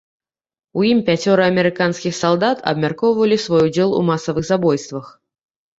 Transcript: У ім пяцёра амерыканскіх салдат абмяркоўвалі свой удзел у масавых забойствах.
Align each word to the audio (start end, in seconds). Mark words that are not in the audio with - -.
У 0.79 0.85
ім 0.91 1.03
пяцёра 1.09 1.43
амерыканскіх 1.51 2.17
салдат 2.21 2.65
абмяркоўвалі 2.73 3.41
свой 3.47 3.61
удзел 3.69 3.89
у 4.01 4.05
масавых 4.13 4.43
забойствах. 4.53 5.05